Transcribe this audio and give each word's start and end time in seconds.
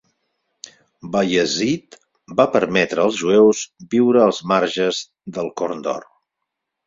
Bayezid 1.15 1.97
va 2.39 2.45
permetre 2.55 3.05
els 3.09 3.19
jueus 3.23 3.61
viure 3.91 4.23
als 4.29 4.39
marges 4.53 5.03
del 5.37 5.51
Corn 5.63 5.85
d'Or. 5.89 6.09